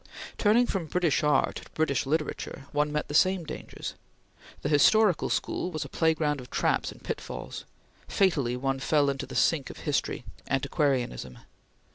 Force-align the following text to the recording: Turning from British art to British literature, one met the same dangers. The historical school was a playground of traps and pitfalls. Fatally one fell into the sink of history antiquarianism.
Turning 0.39 0.65
from 0.65 0.87
British 0.87 1.21
art 1.23 1.57
to 1.57 1.69
British 1.75 2.07
literature, 2.07 2.65
one 2.71 2.91
met 2.91 3.07
the 3.07 3.13
same 3.13 3.43
dangers. 3.43 3.93
The 4.63 4.69
historical 4.69 5.29
school 5.29 5.69
was 5.69 5.85
a 5.85 5.89
playground 5.89 6.41
of 6.41 6.49
traps 6.49 6.91
and 6.91 7.03
pitfalls. 7.03 7.65
Fatally 8.07 8.57
one 8.57 8.79
fell 8.79 9.11
into 9.11 9.27
the 9.27 9.35
sink 9.35 9.69
of 9.69 9.81
history 9.81 10.25
antiquarianism. 10.47 11.37